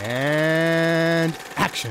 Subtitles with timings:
[0.00, 1.90] And action.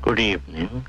[0.00, 0.86] Good evening,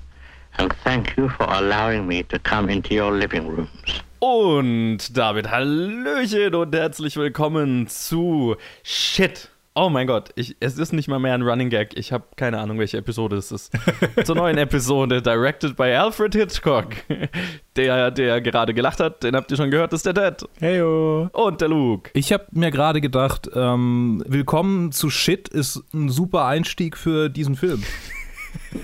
[0.58, 4.02] and thank you for allowing me to come into your living rooms.
[4.20, 9.53] Und damit Hallöchen und herzlich willkommen zu Shit.
[9.76, 11.98] Oh mein Gott, ich, es ist nicht mal mehr ein Running Gag.
[11.98, 13.72] Ich habe keine Ahnung, welche Episode es ist.
[14.24, 16.90] Zur neuen Episode, directed by Alfred Hitchcock.
[17.76, 20.48] Der, der gerade gelacht hat, den habt ihr schon gehört, ist der Dad.
[20.62, 21.28] Heyo.
[21.34, 22.12] Und der Luke.
[22.14, 27.56] Ich habe mir gerade gedacht, ähm, Willkommen zu Shit ist ein super Einstieg für diesen
[27.56, 27.82] Film.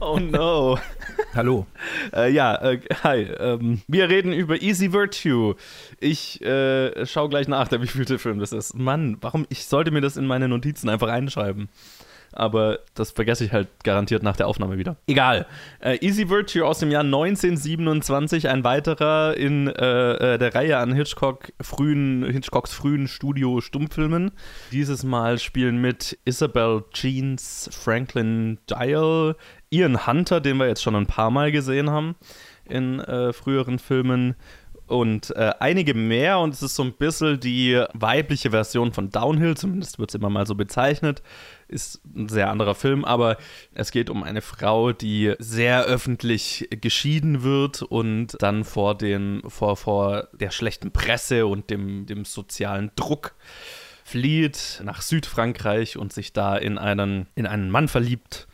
[0.00, 0.78] Oh no.
[1.34, 1.66] Hallo.
[2.14, 3.22] Äh, ja, äh, hi.
[3.38, 5.56] Ähm, wir reden über Easy Virtue.
[6.00, 8.74] Ich äh, schaue gleich nach, der wievielte Film das ist.
[8.74, 9.46] Mann, warum?
[9.50, 11.68] Ich sollte mir das in meine Notizen einfach einschreiben.
[12.32, 14.96] Aber das vergesse ich halt garantiert nach der Aufnahme wieder.
[15.06, 15.46] Egal.
[15.80, 20.92] Äh, Easy Virtue aus dem Jahr 1927, ein weiterer in äh, äh, der Reihe an
[20.92, 24.32] Hitchcock frühen, Hitchcocks frühen Studio-Stummfilmen.
[24.72, 29.36] Dieses Mal spielen mit Isabel Jeans, Franklin Dial,
[29.70, 32.16] Ian Hunter, den wir jetzt schon ein paar Mal gesehen haben
[32.68, 34.34] in äh, früheren Filmen.
[34.86, 36.38] Und äh, einige mehr.
[36.38, 40.30] Und es ist so ein bisschen die weibliche Version von Downhill, zumindest wird es immer
[40.30, 41.22] mal so bezeichnet.
[41.68, 43.36] Ist ein sehr anderer Film, aber
[43.74, 49.76] es geht um eine Frau, die sehr öffentlich geschieden wird und dann vor, den, vor,
[49.76, 53.34] vor der schlechten Presse und dem, dem sozialen Druck
[54.04, 58.48] flieht nach Südfrankreich und sich da in einen, in einen Mann verliebt,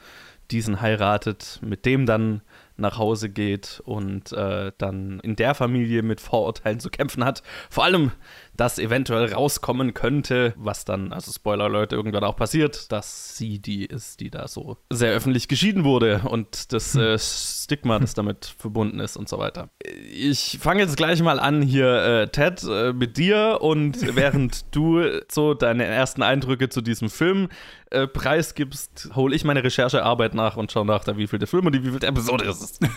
[0.50, 2.42] diesen heiratet, mit dem dann
[2.76, 7.42] nach Hause geht und äh, dann in der Familie mit Vorurteilen zu kämpfen hat.
[7.70, 8.10] Vor allem,
[8.56, 13.84] dass eventuell rauskommen könnte, was dann, also Spoiler Leute, irgendwann auch passiert, dass sie die
[13.84, 19.00] ist, die da so sehr öffentlich geschieden wurde und das äh, Stigma, das damit verbunden
[19.00, 19.68] ist und so weiter.
[20.12, 25.02] Ich fange jetzt gleich mal an hier, äh, Ted, äh, mit dir und während du
[25.30, 27.48] so deine ersten Eindrücke zu diesem Film
[27.90, 31.66] äh, preisgibst, hole ich meine Recherchearbeit nach und schaue nach, da wie viel der Film
[31.66, 32.78] und die wie viel der Episode ist es.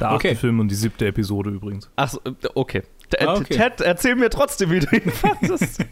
[0.00, 0.34] Der achte Okay.
[0.34, 1.90] Film und die siebte Episode übrigens.
[1.96, 2.82] Ach so, äh, okay.
[3.10, 3.56] T- Ah, okay.
[3.56, 5.84] Ted, erzähl mir trotzdem, wie du ihn fandest.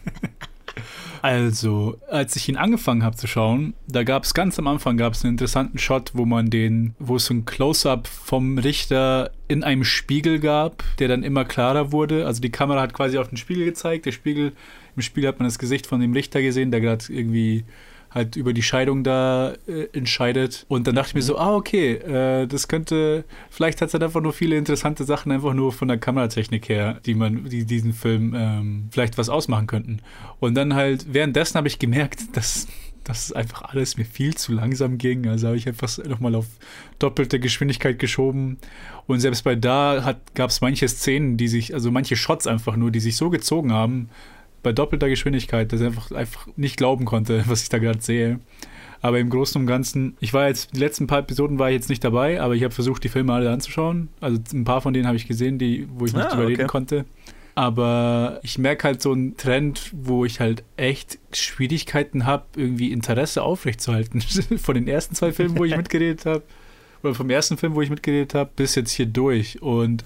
[1.21, 5.13] Also, als ich ihn angefangen habe zu schauen, da gab es ganz am Anfang gab
[5.13, 9.63] es einen interessanten Shot, wo man den, wo es so ein Close-up vom Richter in
[9.65, 12.25] einem Spiegel gab, der dann immer klarer wurde.
[12.25, 14.05] Also die Kamera hat quasi auf den Spiegel gezeigt.
[14.05, 14.53] Der Spiegel,
[14.95, 17.65] im Spiegel hat man das Gesicht von dem Richter gesehen, der gerade irgendwie
[18.11, 20.65] halt über die Scheidung da äh, entscheidet.
[20.67, 24.03] Und dann dachte ich mir so, ah, okay, äh, das könnte, vielleicht hat es halt
[24.03, 27.93] einfach nur viele interessante Sachen einfach nur von der Kameratechnik her, die man, die diesen
[27.93, 30.01] Film ähm, vielleicht was ausmachen könnten.
[30.39, 32.67] Und dann halt, währenddessen habe ich gemerkt, dass
[33.05, 35.27] dass einfach alles mir viel zu langsam ging.
[35.27, 36.45] Also habe ich einfach nochmal auf
[36.99, 38.59] doppelte Geschwindigkeit geschoben.
[39.07, 42.91] Und selbst bei da gab es manche Szenen, die sich, also manche Shots einfach nur,
[42.91, 44.09] die sich so gezogen haben,
[44.63, 48.39] bei doppelter Geschwindigkeit, dass ich einfach, einfach nicht glauben konnte, was ich da gerade sehe.
[49.01, 51.89] Aber im Großen und Ganzen, ich war jetzt, die letzten paar Episoden war ich jetzt
[51.89, 54.09] nicht dabei, aber ich habe versucht, die Filme alle anzuschauen.
[54.19, 56.61] Also ein paar von denen habe ich gesehen, die, wo ich nicht Ah, drüber reden
[56.63, 56.69] okay.
[56.69, 57.05] konnte.
[57.55, 63.41] Aber ich merke halt so einen Trend, wo ich halt echt Schwierigkeiten habe, irgendwie Interesse
[63.41, 64.21] aufrechtzuerhalten.
[64.57, 66.43] Von den ersten zwei Filmen, wo ich mitgeredet habe,
[67.01, 69.61] oder vom ersten Film, wo ich mitgeredet habe, bis jetzt hier durch.
[69.61, 70.03] Und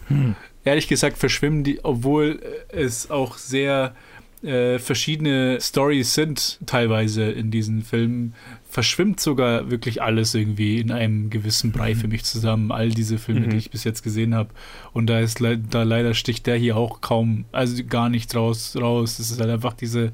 [0.63, 3.95] ehrlich gesagt verschwimmen die, obwohl es auch sehr
[4.43, 8.33] äh, verschiedene Stories sind, teilweise in diesen Filmen,
[8.69, 12.71] verschwimmt sogar wirklich alles irgendwie in einem gewissen Brei für mich zusammen.
[12.71, 13.49] All diese Filme, Mhm.
[13.51, 14.49] die ich bis jetzt gesehen habe.
[14.91, 18.75] Und da ist le da leider sticht der hier auch kaum, also gar nicht raus.
[18.79, 19.19] raus.
[19.19, 20.11] Es ist halt einfach diese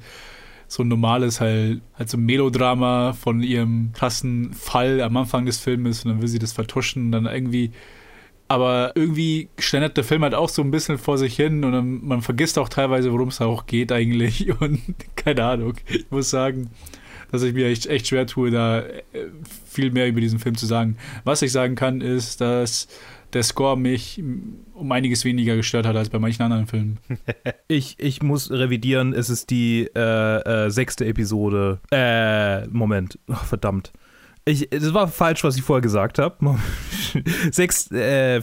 [0.68, 5.58] so ein normales halt, halt so ein Melodrama von ihrem krassen Fall am Anfang des
[5.58, 7.72] Filmes und dann will sie das vertuschen und dann irgendwie
[8.50, 12.22] aber irgendwie schlendert der Film halt auch so ein bisschen vor sich hin und man
[12.22, 14.82] vergisst auch teilweise, worum es auch geht eigentlich und
[15.16, 15.76] keine Ahnung.
[15.88, 16.72] Ich muss sagen,
[17.32, 19.04] dass ich mir echt, echt schwer tue, da äh,
[19.66, 20.98] viel mehr über diesen Film zu sagen.
[21.24, 22.88] Was ich sagen kann, ist, dass
[23.34, 24.22] der Score mich
[24.74, 26.98] um einiges weniger gestört hat als bei manchen anderen Filmen.
[27.72, 31.80] Ich, ich muss revidieren, es ist die äh, äh, sechste Episode.
[31.92, 33.20] Äh, Moment.
[33.28, 33.94] Oh, verdammt.
[34.46, 36.58] Ich, es war falsch, was ich vorher gesagt habe.
[37.52, 38.42] Sechs, äh,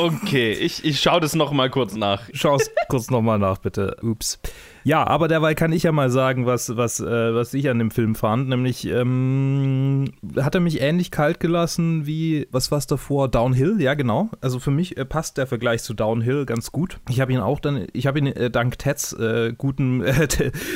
[0.00, 2.22] Okay, ich, ich schaue das noch mal kurz nach.
[2.32, 3.96] Schau es kurz nochmal nach, bitte.
[4.02, 4.38] Ups.
[4.84, 7.90] Ja, aber derweil kann ich ja mal sagen, was, was, äh, was ich an dem
[7.90, 8.48] Film fand.
[8.48, 13.28] Nämlich ähm, hat er mich ähnlich kalt gelassen wie, was war es davor?
[13.28, 14.30] Downhill, ja genau.
[14.40, 16.98] Also für mich äh, passt der Vergleich zu Downhill ganz gut.
[17.08, 20.26] Ich habe ihn auch dann, ich habe ihn äh, dank Teds äh, guten, äh,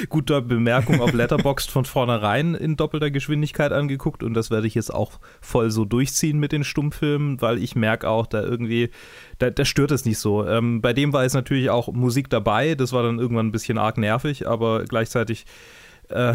[0.09, 4.93] guter Bemerkung auf Letterboxd von vornherein in doppelter Geschwindigkeit angeguckt und das werde ich jetzt
[4.93, 8.91] auch voll so durchziehen mit den Stummfilmen, weil ich merke auch, da irgendwie,
[9.39, 10.47] da, da stört es nicht so.
[10.47, 13.79] Ähm, bei dem war es natürlich auch Musik dabei, das war dann irgendwann ein bisschen
[13.79, 15.47] arg nervig, aber gleichzeitig
[16.09, 16.35] äh,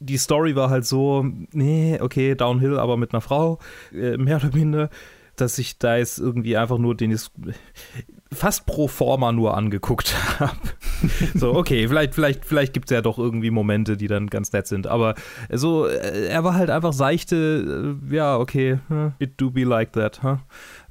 [0.00, 3.58] die, Story war halt so, nee, okay, Downhill, aber mit einer Frau,
[3.92, 4.90] äh, mehr oder minder,
[5.36, 7.16] dass ich da jetzt irgendwie einfach nur den
[8.32, 10.56] fast pro forma nur angeguckt habe.
[11.34, 14.66] so, okay, vielleicht, vielleicht, vielleicht gibt es ja doch irgendwie Momente, die dann ganz nett
[14.66, 14.86] sind.
[14.86, 15.14] Aber
[15.50, 20.22] so, äh, er war halt einfach seichte, ja, okay, huh, it do be like that,
[20.22, 20.38] huh?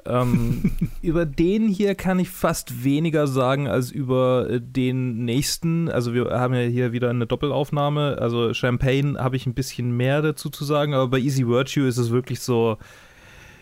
[0.06, 5.90] Ähm, über den hier kann ich fast weniger sagen als über äh, den nächsten.
[5.90, 8.18] Also wir haben ja hier wieder eine Doppelaufnahme.
[8.20, 11.98] Also Champagne habe ich ein bisschen mehr dazu zu sagen, aber bei Easy Virtue ist
[11.98, 12.78] es wirklich so,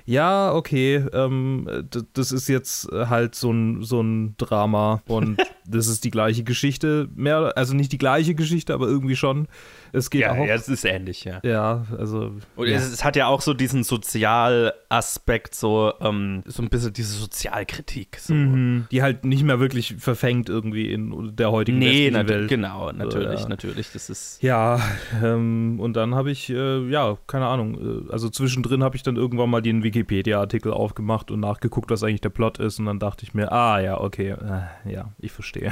[0.05, 5.37] ja, okay, ähm, das ist jetzt halt so ein, so ein Drama und
[5.69, 7.09] das ist die gleiche Geschichte.
[7.15, 9.47] Mehr, also nicht die gleiche Geschichte, aber irgendwie schon.
[9.93, 10.45] Es geht Ja, auch.
[10.45, 11.39] ja, es ist ähnlich, ja.
[11.43, 12.31] Ja, also.
[12.55, 12.77] Und ja.
[12.77, 18.17] es, es hat ja auch so diesen Sozialaspekt, so, ähm, so ein bisschen diese Sozialkritik.
[18.19, 18.33] So.
[18.33, 18.87] Mhm.
[18.91, 22.49] Die halt nicht mehr wirklich verfängt irgendwie in der heutigen Nee, Welt.
[22.49, 23.47] genau, natürlich, ja.
[23.49, 23.91] natürlich.
[23.91, 24.41] Das ist.
[24.43, 24.79] Ja,
[25.23, 29.15] ähm, und dann habe ich, äh, ja, keine Ahnung, äh, also zwischendrin habe ich dann
[29.15, 33.23] irgendwann mal den Wikipedia-Artikel aufgemacht und nachgeguckt, was eigentlich der Plot ist und dann dachte
[33.23, 35.56] ich mir, ah ja, okay, äh, ja, ich verstehe.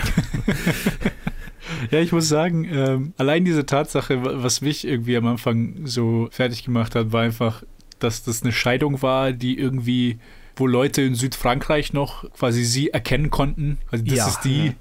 [1.89, 6.27] Ja, ich muss sagen, ähm, allein diese Tatsache, wa- was mich irgendwie am Anfang so
[6.31, 7.63] fertig gemacht hat, war einfach,
[7.99, 10.19] dass das eine Scheidung war, die irgendwie,
[10.55, 13.79] wo Leute in Südfrankreich noch quasi sie erkennen konnten.
[13.91, 14.27] Also das Ja.
[14.27, 14.73] ist die,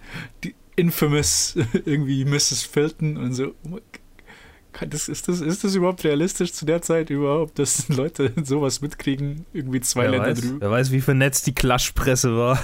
[0.44, 1.56] die infamous
[1.86, 2.62] irgendwie Mrs.
[2.64, 3.54] Filton und so.
[3.64, 7.59] Oh mein G- kann das, ist, das, ist das überhaupt realistisch zu der Zeit überhaupt,
[7.59, 9.47] dass Leute sowas mitkriegen?
[9.53, 10.61] Irgendwie zwei wer, Länder weiß, drüber.
[10.61, 12.59] wer weiß, wie vernetzt die Klatschpresse war.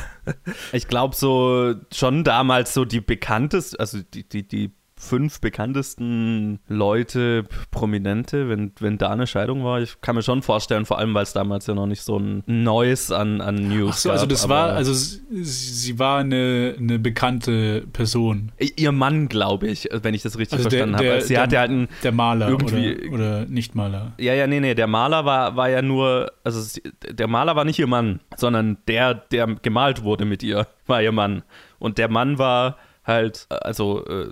[0.73, 7.44] Ich glaube, so schon damals so die bekanntesten, also die, die, die fünf bekanntesten Leute,
[7.70, 9.81] Prominente, wenn, wenn da eine Scheidung war.
[9.81, 12.43] Ich kann mir schon vorstellen, vor allem, weil es damals ja noch nicht so ein
[12.47, 16.75] Neues an, an News Ach so, also gab, das aber war, also sie, war eine,
[16.79, 18.52] eine bekannte Person.
[18.76, 21.05] Ihr Mann, glaube ich, wenn ich das richtig Also der- verstanden habe.
[21.05, 24.12] der- Also Sie der- hat ja halt einen Der Maler Irgendwie- oder, oder Nicht-Maler.
[24.19, 27.79] Ja, ja, nee, nee, der Maler war, war ja nur, also der Maler war nicht
[27.79, 31.43] ihr Mann, sondern der, der gemalt wurde mit ihr, war ihr Mann.
[31.79, 32.76] Und der Mann war
[33.11, 34.29] halt, äh, also äh,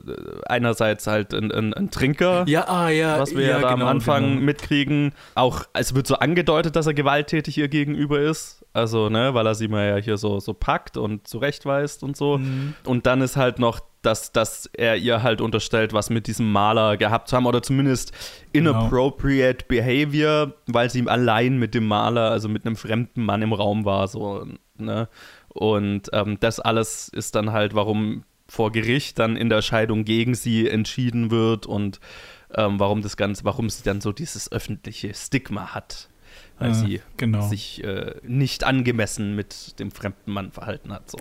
[0.47, 3.19] einerseits halt ein, ein, ein Trinker, Ja, ah, ja.
[3.21, 4.43] was wir ja, ja, da genau, am Anfang genau.
[4.43, 5.13] mitkriegen.
[5.35, 8.65] Auch, es wird so angedeutet, dass er gewalttätig ihr gegenüber ist.
[8.73, 12.39] Also, ne, weil er sie mal ja hier so, so packt und zurechtweist und so.
[12.39, 12.75] Mhm.
[12.85, 16.97] Und dann ist halt noch, dass, dass er ihr halt unterstellt, was mit diesem Maler
[16.97, 18.13] gehabt zu haben oder zumindest
[18.53, 18.71] Genau.
[18.71, 23.85] inappropriate behavior, weil sie allein mit dem Maler, also mit einem fremden Mann im Raum
[23.85, 24.47] war, so,
[24.77, 25.09] ne?
[25.49, 30.35] Und ähm, das alles ist dann halt, warum vor Gericht dann in der Scheidung gegen
[30.35, 32.01] sie entschieden wird und
[32.55, 36.09] ähm, warum das Ganze, warum sie dann so dieses öffentliche Stigma hat,
[36.59, 37.47] weil Ah, sie genau.
[37.47, 41.11] sich äh, nicht angemessen mit dem fremden Mann verhalten hat.
[41.11, 41.19] So.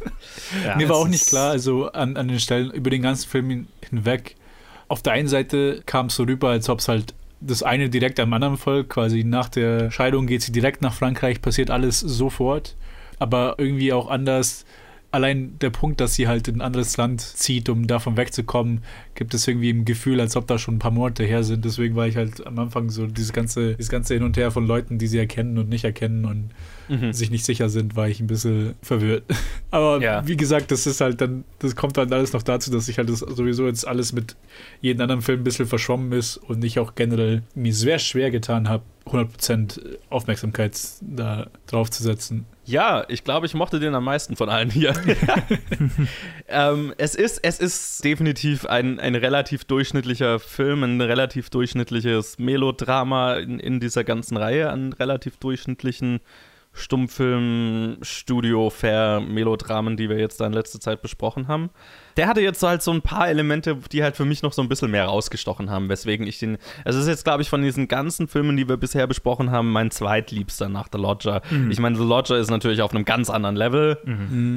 [0.66, 3.48] ja, Mir war auch nicht klar, also an, an den Stellen über den ganzen Film
[3.50, 4.36] hin- hinweg.
[4.88, 8.20] Auf der einen Seite kam es so rüber, als ob es halt das eine direkt
[8.20, 8.90] am anderen folgt.
[8.90, 12.76] Quasi nach der Scheidung geht sie direkt nach Frankreich, passiert alles sofort.
[13.18, 14.64] Aber irgendwie auch anders.
[15.16, 18.82] Allein der Punkt, dass sie halt in ein anderes Land zieht, um davon wegzukommen,
[19.14, 21.64] gibt es irgendwie ein Gefühl, als ob da schon ein paar Monate her sind.
[21.64, 24.66] Deswegen war ich halt am Anfang so dieses ganze, dieses ganze Hin und Her von
[24.66, 26.50] Leuten, die sie erkennen und nicht erkennen und
[26.88, 27.12] Mhm.
[27.12, 29.24] sich nicht sicher sind, war ich ein bisschen verwirrt.
[29.70, 30.26] Aber Ja.
[30.26, 33.08] wie gesagt, das ist halt dann, das kommt dann alles noch dazu, dass ich halt
[33.08, 34.36] das sowieso jetzt alles mit
[34.80, 38.68] jedem anderen Film ein bisschen verschwommen ist und ich auch generell mir sehr schwer getan
[38.68, 42.44] habe, 100% Aufmerksamkeit da drauf zu setzen.
[42.64, 44.92] Ja, ich glaube, ich mochte den am meisten von allen hier.
[46.48, 53.34] ähm, es, ist, es ist definitiv ein, ein relativ durchschnittlicher Film, ein relativ durchschnittliches Melodrama
[53.36, 56.20] in, in dieser ganzen Reihe an relativ durchschnittlichen
[56.76, 61.70] Stummfilm, Studio, Fair, Melodramen, die wir jetzt da in letzter Zeit besprochen haben.
[62.16, 64.68] Der hatte jetzt halt so ein paar Elemente, die halt für mich noch so ein
[64.68, 66.58] bisschen mehr rausgestochen haben, weswegen ich den.
[66.84, 69.72] Also, es ist jetzt, glaube ich, von diesen ganzen Filmen, die wir bisher besprochen haben,
[69.72, 71.42] mein zweitliebster nach The Lodger.
[71.50, 71.70] Mhm.
[71.70, 73.98] Ich meine, The Lodger ist natürlich auf einem ganz anderen Level.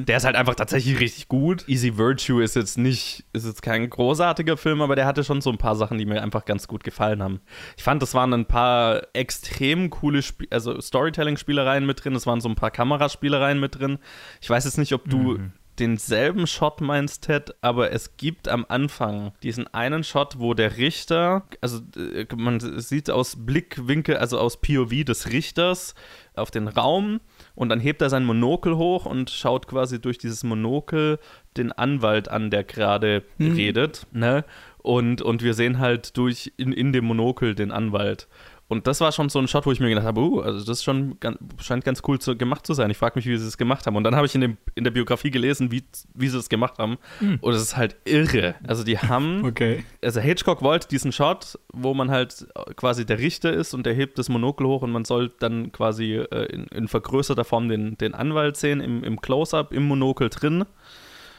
[0.08, 1.68] Der ist halt einfach tatsächlich richtig gut.
[1.68, 5.50] Easy Virtue ist jetzt nicht, ist jetzt kein großartiger Film, aber der hatte schon so
[5.50, 7.42] ein paar Sachen, die mir einfach ganz gut gefallen haben.
[7.78, 12.42] Ich fand, das waren ein paar extrem coole Sp also Storytelling-Spielereien mit drin, es waren
[12.42, 14.00] so ein paar Kameraspielereien mit drin.
[14.42, 15.40] Ich weiß jetzt nicht, ob du
[15.80, 21.44] denselben Shot meinst, Ted, aber es gibt am Anfang diesen einen Shot, wo der Richter,
[21.62, 25.96] also äh, man sieht aus Blickwinkel, also aus POV des Richters
[26.36, 27.20] auf den Raum
[27.56, 31.20] und dann hebt er sein Monokel hoch und schaut quasi durch dieses Monokel
[31.58, 34.46] den Anwalt an, der gerade redet, ne?
[34.82, 38.28] Und, und wir sehen halt durch in, in dem Monokel den Anwalt.
[38.70, 40.84] Und das war schon so ein Shot, wo ich mir gedacht habe, uh, also das
[40.84, 42.92] schon ganz, scheint ganz cool zu, gemacht zu sein.
[42.92, 43.96] Ich frage mich, wie sie es gemacht haben.
[43.96, 45.84] Und dann habe ich in, dem, in der Biografie gelesen, wie,
[46.14, 47.00] wie sie es gemacht haben.
[47.42, 48.54] Und es ist halt irre.
[48.68, 49.84] Also die haben, Okay.
[50.04, 52.46] also Hitchcock wollte diesen Shot, wo man halt
[52.76, 56.18] quasi der Richter ist und der hebt das Monokel hoch und man soll dann quasi
[56.18, 60.66] äh, in, in vergrößerter Form den, den Anwalt sehen, im, im Close-Up, im Monokel drin.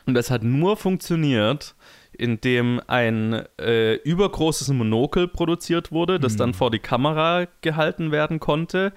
[0.04, 1.76] Und das hat nur funktioniert,
[2.12, 8.92] indem ein äh, übergroßes Monokel produziert wurde, das dann vor die Kamera gehalten werden konnte.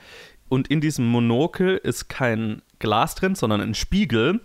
[0.49, 4.41] Und in diesem Monokel ist kein Glas drin, sondern ein Spiegel.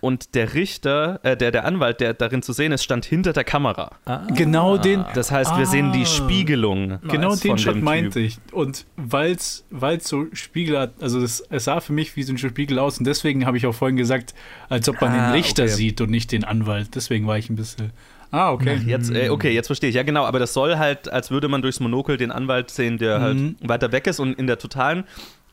[0.00, 3.44] Und der Richter, äh, der, der Anwalt, der darin zu sehen ist, stand hinter der
[3.44, 3.92] Kamera.
[4.34, 6.06] Genau den, Das heißt, wir sehen die Ah.
[6.06, 6.98] Spiegelung.
[7.08, 8.38] genau den Shot meinte ich.
[8.52, 9.64] Und weil es
[10.02, 13.06] so Spiegel hat, also das, es sah für mich wie so ein Spiegel aus und
[13.06, 14.34] deswegen habe ich auch vorhin gesagt,
[14.68, 15.72] als ob man Ah, den Richter okay.
[15.72, 16.94] sieht und nicht den Anwalt.
[16.94, 17.92] Deswegen war ich ein bisschen.
[18.32, 18.80] Ah, okay.
[18.86, 19.96] Jetzt, äh, okay, jetzt verstehe ich.
[19.96, 23.20] Ja, genau, aber das soll halt, als würde man durchs Monokel den Anwalt sehen, der
[23.20, 23.56] halt Mhm.
[23.60, 25.02] weiter weg ist und in der totalen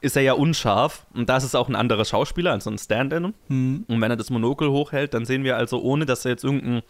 [0.02, 3.34] ist er ja unscharf und da ist es auch ein anderer Schauspieler, also ein Stand-in.
[3.48, 3.86] Mhm.
[3.88, 6.84] Und wenn er das Monokel hochhält, dann sehen wir also, ohne dass er jetzt irgendein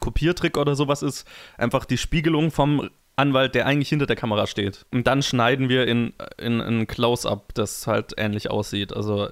[0.00, 1.26] Kopiertrick oder sowas ist,
[1.58, 4.86] einfach die Spiegelung vom Anwalt, der eigentlich hinter der Kamera steht.
[4.90, 8.92] Und dann schneiden wir in, in ein Close-Up, das halt ähnlich aussieht.
[8.92, 9.28] Also,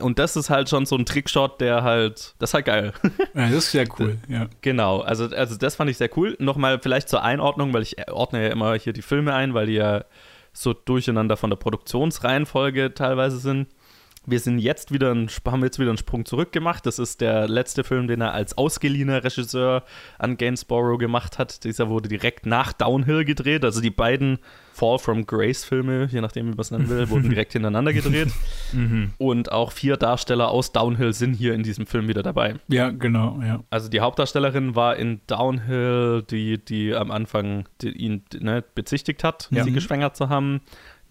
[0.00, 2.92] und das ist halt schon so ein Trickshot, der halt, das ist halt geil.
[3.34, 4.48] Ja, das ist sehr cool, ja.
[4.60, 6.36] Genau, also, also das fand ich sehr cool.
[6.38, 9.74] Nochmal vielleicht zur Einordnung, weil ich ordne ja immer hier die Filme ein, weil die
[9.74, 10.04] ja
[10.52, 13.68] so durcheinander von der Produktionsreihenfolge teilweise sind.
[14.24, 16.86] Wir sind jetzt wieder ein, haben jetzt wieder einen Sprung zurück gemacht.
[16.86, 19.82] Das ist der letzte Film, den er als ausgeliehener Regisseur
[20.18, 21.64] an Gainsborough gemacht hat.
[21.64, 23.64] Dieser wurde direkt nach Downhill gedreht.
[23.64, 24.38] Also die beiden
[24.72, 28.28] Fall from Grace Filme, je nachdem, wie man es nennen will, wurden direkt hintereinander gedreht.
[29.18, 32.54] Und auch vier Darsteller aus Downhill sind hier in diesem Film wieder dabei.
[32.68, 33.62] Ja, genau, ja.
[33.70, 39.48] Also die Hauptdarstellerin war in Downhill, die, die am Anfang die, ihn ne, bezichtigt hat,
[39.50, 39.64] Ja.
[39.64, 40.60] sie geschwängert zu haben.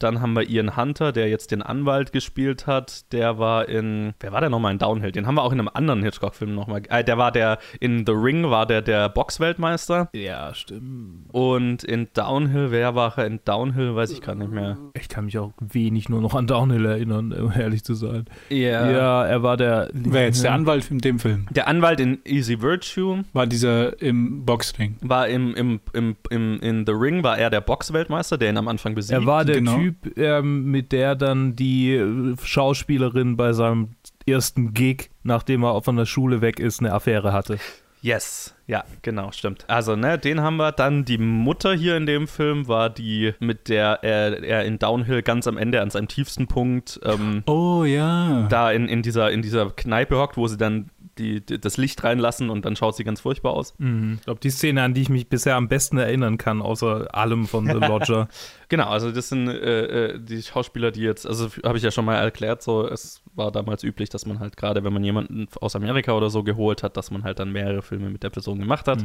[0.03, 3.11] Dann haben wir Ian Hunter, der jetzt den Anwalt gespielt hat.
[3.11, 5.11] Der war in, wer war der nochmal in Downhill?
[5.11, 6.81] Den haben wir auch in einem anderen Hitchcock-Film nochmal.
[6.89, 10.09] Äh, der war der, in The Ring war der der Boxweltmeister.
[10.13, 11.25] Ja, stimmt.
[11.33, 13.95] Und in Downhill, wer war er in Downhill?
[13.95, 14.77] Weiß ich gar nicht mehr.
[14.99, 18.25] Ich kann mich auch wenig nur noch an Downhill erinnern, um ehrlich zu sein.
[18.49, 18.89] Ja.
[18.91, 19.89] Ja, er war der.
[19.93, 21.47] Wer jetzt der Anwalt in dem Film?
[21.51, 24.97] Der Anwalt in Easy Virtue War dieser im Boxring.
[25.01, 28.67] war im, im, im, im, in The Ring, war er der Boxweltmeister, der ihn am
[28.67, 29.19] Anfang besiegt.
[29.19, 29.77] Er war der Genau.
[29.77, 33.89] Typ, ähm, mit der dann die äh, Schauspielerin bei seinem
[34.27, 37.57] ersten Gig, nachdem er von der Schule weg ist, eine Affäre hatte.
[38.03, 39.65] Yes, ja, genau, stimmt.
[39.67, 40.71] Also, ne, den haben wir.
[40.71, 45.21] Dann die Mutter hier in dem Film war die, mit der er, er in Downhill
[45.21, 48.47] ganz am Ende an seinem tiefsten Punkt ähm, Oh ja.
[48.49, 52.03] da in, in, dieser, in dieser Kneipe hockt, wo sie dann die, die, das Licht
[52.03, 53.73] reinlassen und dann schaut sie ganz furchtbar aus.
[54.15, 57.47] Ich glaube, die Szene, an die ich mich bisher am besten erinnern kann, außer allem
[57.47, 58.27] von The Lodger.
[58.69, 62.05] Genau, also das sind äh, äh, die Schauspieler, die jetzt, also habe ich ja schon
[62.05, 65.75] mal erklärt, so es war damals üblich, dass man halt gerade, wenn man jemanden aus
[65.75, 68.87] Amerika oder so geholt hat, dass man halt dann mehrere Filme mit der Person gemacht
[68.87, 69.03] hat,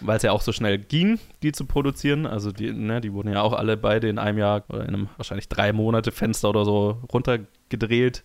[0.00, 2.26] weil es ja auch so schnell ging, die zu produzieren.
[2.26, 5.08] Also die, ne, die wurden ja auch alle beide in einem Jahr oder in einem
[5.16, 8.24] wahrscheinlich drei Monate Fenster oder so runtergedreht.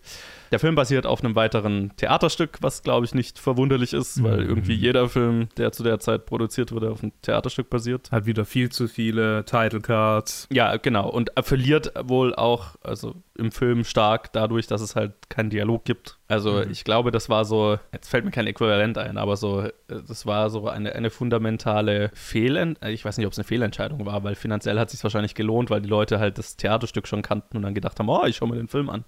[0.52, 4.48] Der Film basiert auf einem weiteren Theaterstück, was glaube ich nicht verwunderlich ist, weil Mhm.
[4.50, 8.12] irgendwie jeder Film, der zu der Zeit produziert wurde, auf einem Theaterstück basiert.
[8.12, 10.46] Hat wieder viel zu viele Title Cards.
[10.52, 11.08] Ja, genau.
[11.08, 15.86] Und er verliert wohl auch, also im Film stark dadurch, dass es halt keinen Dialog
[15.86, 16.18] gibt.
[16.28, 19.72] Also ich glaube, das war so, jetzt fällt mir kein Äquivalent ein, aber so, äh,
[19.88, 24.22] das war so eine, eine fundamentale Fehlent, ich weiß nicht, ob es eine Fehlentscheidung war,
[24.22, 27.56] weil finanziell hat es sich wahrscheinlich gelohnt, weil die Leute halt das Theaterstück schon kannten
[27.56, 29.04] und dann gedacht haben, oh, ich schaue mir den Film an.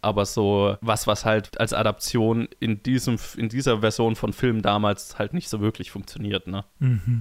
[0.00, 5.18] Aber so was, was halt als Adaption in diesem, in dieser Version von Film damals
[5.18, 6.64] halt nicht so wirklich funktioniert, ne?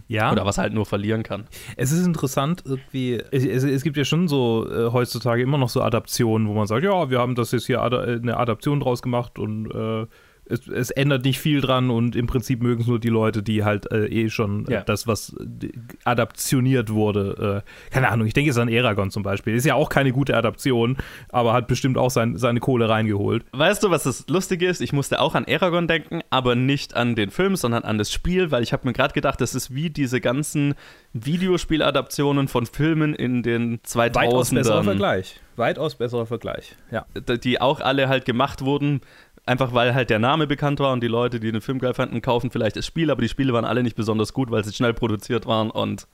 [0.08, 0.32] Ja.
[0.32, 1.48] Oder was halt nur verlieren kann.
[1.76, 5.70] Es ist interessant, irgendwie, es, es, es gibt ja schon so äh, heutzutage immer noch
[5.70, 8.80] so Adaptionen, wo man sagt, ja, wir haben das jetzt hier ada äh, eine Adaption
[8.80, 10.06] draus gemacht und äh,
[10.50, 13.64] es, es ändert nicht viel dran und im Prinzip mögen es nur die Leute, die
[13.64, 14.82] halt äh, eh schon äh, Ja.
[14.82, 15.70] das, was äh,
[16.04, 17.64] adaptioniert wurde.
[17.66, 19.56] Äh, keine Ahnung, ich denke jetzt an Eragon zum Beispiel.
[19.56, 20.98] Ist ja auch keine gute Adaption,
[21.30, 23.46] aber hat bestimmt auch sein, seine Kohle reingeholt.
[23.52, 24.82] Weißt du, was das Lustige ist?
[24.82, 28.52] Ich musste auch an Aragon denken, aber nicht an den Film, sondern an das Spiel,
[28.52, 30.76] weil ich habe mir gerade gedacht, das ist wie diese ganzen
[31.14, 34.16] Videospieladaptionen von Filmen in den 2000ern.
[34.16, 35.40] Weitaus besserer Vergleich.
[35.56, 36.76] Weitaus besserer Vergleich.
[36.92, 37.06] Ja.
[37.38, 39.02] die auch alle halt gemacht wurden,
[39.48, 42.22] einfach weil halt der Name bekannt war und die Leute, die den Film geil fanden,
[42.22, 44.94] kaufen vielleicht das Spiel, aber die Spiele waren alle nicht besonders gut, weil sie schnell
[44.94, 46.08] produziert waren und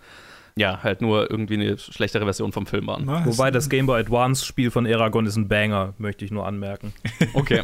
[0.55, 3.07] ja, halt nur irgendwie eine schlechtere Version vom Film waren.
[3.07, 3.25] Was?
[3.25, 6.93] Wobei das Game Boy Advance Spiel von Eragon ist ein Banger, möchte ich nur anmerken.
[7.33, 7.63] Okay.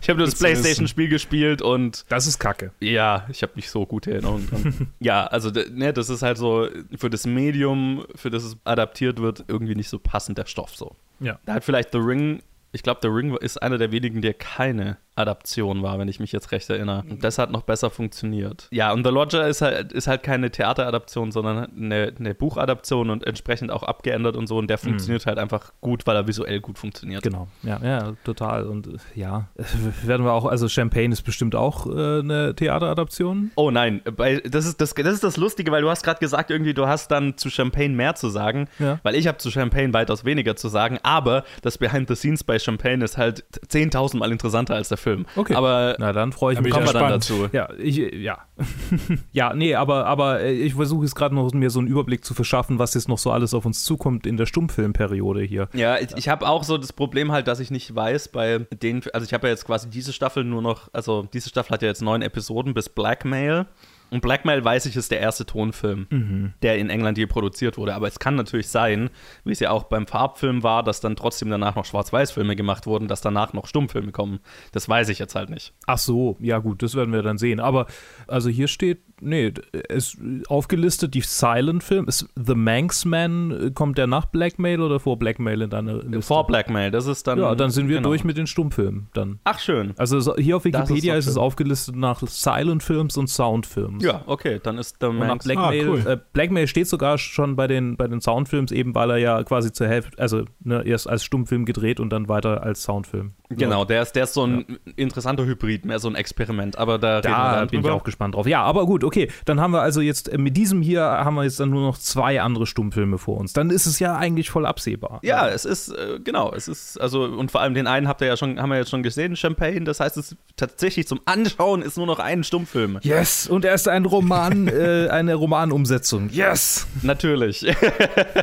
[0.00, 0.38] ich habe nur das wissen.
[0.38, 2.70] Playstation-Spiel gespielt und Das ist Kacke.
[2.80, 4.88] ja, ich habe nicht so gute Erinnerungen dran.
[5.00, 9.44] ja, also ne, das ist halt so für das Medium, für das es adaptiert wird,
[9.48, 10.96] irgendwie nicht so passend der Stoff so.
[11.20, 11.38] Ja.
[11.44, 12.42] Da hat vielleicht The Ring,
[12.74, 16.32] ich glaube, The Ring ist einer der wenigen, der keine Adaption war, wenn ich mich
[16.32, 17.04] jetzt recht erinnere.
[17.08, 18.68] Und das hat noch besser funktioniert.
[18.70, 23.26] Ja, und The Lodger ist halt, ist halt keine Theateradaption, sondern eine, eine Buchadaption und
[23.26, 24.56] entsprechend auch abgeändert und so.
[24.58, 27.22] Und der funktioniert halt einfach gut, weil er visuell gut funktioniert.
[27.22, 28.66] Genau, ja, ja, total.
[28.66, 29.48] Und äh, ja,
[30.02, 33.52] werden wir auch, also Champagne ist bestimmt auch äh, eine Theateradaption.
[33.54, 36.50] Oh nein, bei, das, ist das, das ist das Lustige, weil du hast gerade gesagt,
[36.50, 38.98] irgendwie, du hast dann zu Champagne mehr zu sagen, Ja.
[39.02, 42.58] weil ich habe zu Champagne weitaus weniger zu sagen, aber das Behind the Scenes bei
[42.58, 45.26] Champagne ist halt 10.000 Mal interessanter als der Film.
[45.36, 45.54] Okay.
[45.54, 46.68] Aber Na, dann freue ich mich.
[46.68, 47.48] ich kommen wir dann dazu.
[47.52, 48.38] Ja, ich, ja.
[49.32, 52.34] ja, nee, aber, aber äh, ich versuche jetzt gerade noch mir so einen Überblick zu
[52.34, 55.68] verschaffen, was jetzt noch so alles auf uns zukommt in der Stummfilmperiode hier.
[55.74, 59.02] Ja, ich, ich habe auch so das Problem halt, dass ich nicht weiß bei den,
[59.12, 61.88] also ich habe ja jetzt quasi diese Staffel nur noch, also diese Staffel hat ja
[61.88, 63.66] jetzt neun Episoden bis Blackmail.
[64.10, 67.94] Und Blackmail, weiß ich, ist der erste Tonfilm, der in England je produziert wurde.
[67.94, 69.10] Aber es kann natürlich sein,
[69.44, 73.08] wie es ja auch beim Farbfilm war, dass dann trotzdem danach noch Schwarz-Weiß-Filme gemacht wurden,
[73.08, 74.38] dass danach noch Stummfilme kommen.
[74.70, 75.72] Das weiß ich jetzt halt nicht.
[75.86, 77.58] Ach so, ja gut, das werden wir dann sehen.
[77.58, 77.86] Aber
[78.28, 79.52] also hier steht, nee,
[79.88, 80.16] es
[80.48, 82.06] aufgelistet die Silent Film.
[82.08, 86.22] Ist The Manxman, äh, kommt der nach Blackmail oder vor Blackmail in deiner Liste?
[86.22, 87.38] Vor Blackmail, das ist dann.
[87.38, 88.08] Ja, dann sind wir genau.
[88.10, 89.38] durch mit den Stummfilmen dann.
[89.44, 89.94] Ach, schön.
[89.96, 94.04] Also so- hier auf ist Wikipedia doch ist, es aufgelistet nach Silent Films und Soundfilms.
[94.04, 95.44] Ja, okay, dann ist nach Manx.
[95.44, 96.06] Blackmail, Ah, cool.
[96.06, 99.72] äh, Blackmail steht sogar schon bei den, bei den Soundfilms, eben weil er ja quasi
[99.72, 103.32] zur Hälfte, also ne, erst als Stummfilm gedreht und dann weiter als Soundfilm.
[103.50, 106.76] Genau, der ist, der ist so ein interessanter Hybrid, mehr so ein Experiment.
[106.76, 108.46] Aber da, reden wir Da dann bin ich auch gespannt drauf.
[108.46, 109.13] Ja, aber gut, okay.
[109.44, 111.98] Dann haben wir also jetzt, äh, mit diesem hier haben wir jetzt dann nur noch
[111.98, 113.52] zwei andere Stummfilme vor uns.
[113.52, 115.20] Dann ist es ja eigentlich voll absehbar.
[115.22, 118.26] Ja, es ist, äh, genau, es ist, also, und vor allem den einen habt ihr
[118.26, 119.82] ja schon, haben wir jetzt schon gesehen, Champagne.
[119.82, 122.98] Das heißt, es ist tatsächlich zum Anschauen ist nur noch ein Stummfilm.
[123.02, 126.30] Yes, und er ist ein Roman, äh, eine Romanumsetzung.
[126.30, 126.86] Yes!
[127.02, 127.64] Natürlich.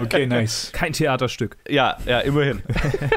[0.01, 0.71] Okay, nice.
[0.73, 1.57] Kein Theaterstück.
[1.69, 2.61] ja, ja, immerhin.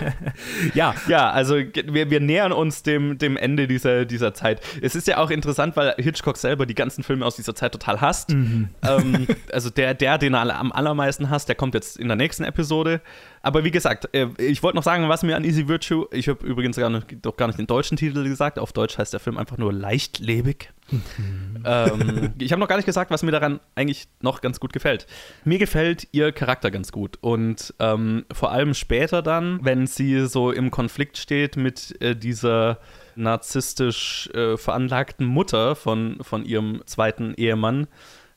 [0.74, 4.60] Ja, Ja, also wir, wir nähern uns dem, dem Ende dieser, dieser Zeit.
[4.80, 8.00] Es ist ja auch interessant, weil Hitchcock selber die ganzen Filme aus dieser Zeit total
[8.00, 8.30] hasst.
[8.30, 8.68] Ähm,
[9.52, 13.00] also der, der, den er am allermeisten hasst, der kommt jetzt in der nächsten Episode.
[13.42, 16.46] Aber wie gesagt, äh, ich wollte noch sagen, was mir an Easy Virtue, ich habe
[16.46, 19.36] übrigens gar nicht, doch gar nicht den deutschen Titel gesagt, auf Deutsch heißt der Film
[19.36, 20.70] einfach nur leichtlebig.
[21.64, 25.06] ähm, ich habe noch gar nicht gesagt, was mir daran eigentlich noch ganz gut gefällt.
[25.44, 30.52] Mir gefällt ihr Charakter ganz gut und ähm, vor allem später dann, wenn sie so
[30.52, 32.78] im Konflikt steht mit äh, dieser
[33.16, 37.86] narzisstisch äh, veranlagten Mutter von, von ihrem zweiten Ehemann.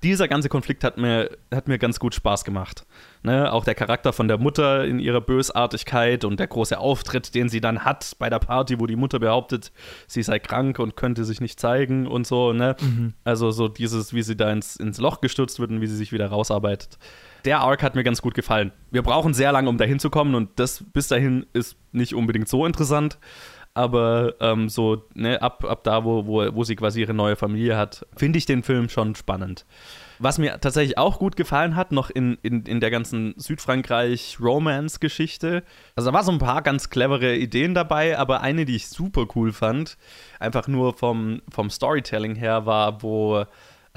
[0.03, 2.85] Dieser ganze Konflikt hat mir, hat mir ganz gut Spaß gemacht.
[3.23, 3.51] Ne?
[3.51, 7.61] Auch der Charakter von der Mutter in ihrer Bösartigkeit und der große Auftritt, den sie
[7.61, 9.71] dann hat bei der Party, wo die Mutter behauptet,
[10.05, 12.53] sie sei krank und könnte sich nicht zeigen und so.
[12.53, 12.75] Ne?
[13.23, 16.11] Also so dieses, wie sie da ins, ins Loch gestürzt wird und wie sie sich
[16.11, 16.99] wieder rausarbeitet.
[17.45, 18.71] Der Arc hat mir ganz gut gefallen.
[18.91, 22.49] Wir brauchen sehr lange, um dahin zu kommen und das bis dahin ist nicht unbedingt
[22.49, 23.17] so interessant.
[23.77, 27.77] Aber ähm, so ne, ab, ab da, wo, wo, wo sie quasi ihre neue Familie
[27.77, 29.67] hat, finde ich den Film schon spannend.
[30.17, 35.61] Was mir tatsächlich auch gut gefallen hat, noch in, in, in der ganzen Südfrankreich-Romance-Geschichte,
[35.95, 39.27] also da war so ein paar ganz clevere Ideen dabei, aber eine, die ich super
[39.35, 39.99] cool fand,
[40.39, 43.45] einfach nur vom, vom Storytelling her, war, wo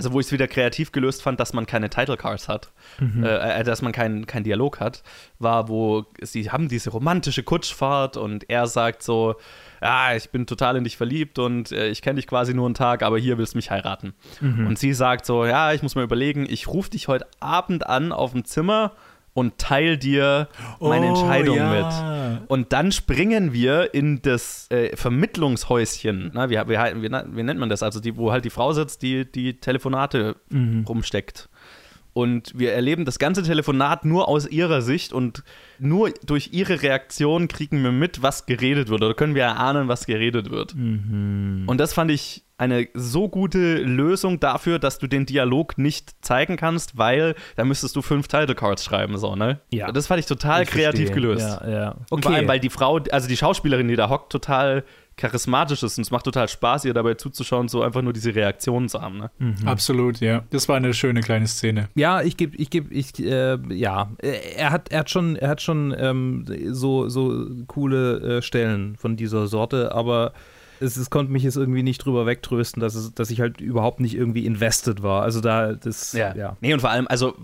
[0.00, 3.60] also wo ich es wieder kreativ gelöst fand, dass man keine Title Cards hat, äh,
[3.60, 5.02] äh, dass man keinen kein Dialog hat,
[5.38, 9.36] war, wo sie haben diese romantische Kutschfahrt und er sagt so,
[9.82, 12.74] ja, ich bin total in dich verliebt und äh, ich kenne dich quasi nur einen
[12.74, 14.14] Tag, aber hier willst du mich heiraten.
[14.66, 18.12] Und sie sagt so, ja, ich muss mir überlegen, ich rufe dich heute Abend an
[18.12, 18.92] auf dem Zimmer
[19.34, 20.48] und teil dir
[20.80, 22.38] meine Oh, Entscheidung ja.
[22.40, 22.50] mit.
[22.50, 26.30] Und dann springen wir in das äh, Vermittlungshäuschen.
[26.32, 27.82] Na, wie, wie, wie, wie nennt man das?
[27.82, 30.36] Also die, wo halt die Frau sitzt, die die Telefonate
[30.88, 31.48] rumsteckt.
[32.12, 35.44] Und wir erleben das ganze Telefonat nur aus ihrer Sicht und
[35.78, 39.02] nur durch ihre Reaktion kriegen wir mit, was geredet wird.
[39.02, 40.74] Oder können wir erahnen, was geredet wird.
[40.74, 46.56] Und das fand ich eine so gute Lösung dafür, dass du den Dialog nicht zeigen
[46.58, 49.60] kannst, weil da müsstest du fünf Title Cards schreiben, so, ne?
[49.72, 49.90] Ja.
[49.92, 51.14] Das fand ich total Ich kreativ verstehe.
[51.14, 51.58] gelöst.
[51.62, 51.96] Ja, ja.
[52.10, 54.84] Und vor allem, weil die Frau, also die Schauspielerin, die da hockt, total
[55.20, 58.88] charismatisch ist und es macht total Spaß, ihr dabei zuzuschauen, so einfach nur diese Reaktionen
[58.88, 59.30] zu haben, ne?
[59.64, 60.44] Absolut, ja.
[60.50, 61.88] Das war eine schöne kleine Szene.
[61.94, 64.10] Ja, ich gebe, ich gebe, ich, äh, ja,
[64.56, 69.16] er hat, er hat schon, er hat schon ähm, so, so coole äh, Stellen von
[69.16, 70.32] dieser Sorte, aber
[70.80, 74.00] es, es konnte mich jetzt irgendwie nicht drüber wegtrösten, dass, es, dass ich halt überhaupt
[74.00, 75.22] nicht irgendwie invested war.
[75.22, 76.56] Also da, das, ja.
[76.60, 77.36] Nee, und vor allem, also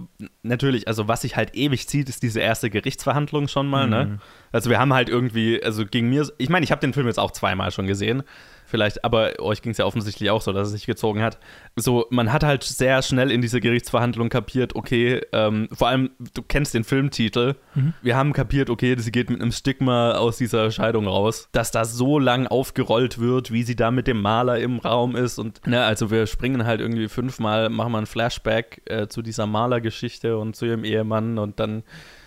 [0.42, 3.90] natürlich, also was sich halt ewig zieht, ist diese erste Gerichtsverhandlung schon mal, Mhm.
[3.90, 4.18] ne?
[4.52, 7.18] Also wir haben halt irgendwie, also gegen mir, ich meine, ich habe den Film jetzt
[7.18, 8.22] auch zweimal schon gesehen.
[8.66, 11.38] Vielleicht, aber euch ging es ja offensichtlich auch so, dass es sich gezogen hat.
[11.76, 16.42] So, man hat halt sehr schnell in diese Gerichtsverhandlung kapiert, okay, ähm, vor allem, du
[16.42, 17.54] kennst den Filmtitel.
[17.74, 17.94] Mhm.
[18.02, 21.48] Wir haben kapiert, okay, sie geht mit einem Stigma aus dieser Scheidung raus.
[21.52, 25.38] Dass da so lang aufgerollt wird, wie sie da mit dem Maler im Raum ist.
[25.38, 29.46] Und, ne, also wir springen halt irgendwie fünfmal, machen wir ein Flashback äh, zu dieser
[29.46, 31.84] Malergeschichte und zu ihrem Ehemann und dann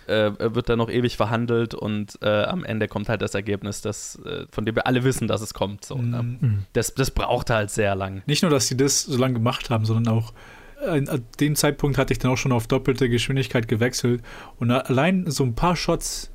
[0.09, 4.19] äh, wird da noch ewig verhandelt und äh, am Ende kommt halt das Ergebnis, das,
[4.25, 5.85] äh, von dem wir alle wissen, dass es kommt.
[5.85, 6.23] So, ne?
[6.23, 6.59] Mhm.
[6.73, 8.23] das, das braucht halt sehr lang.
[8.25, 10.33] Nicht nur, dass sie das so lange gemacht haben, sondern auch
[10.85, 14.21] äh, an dem Zeitpunkt hatte ich dann auch schon auf doppelte Geschwindigkeit gewechselt
[14.57, 16.31] und allein so ein paar Shots,